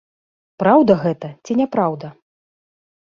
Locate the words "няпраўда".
1.63-2.07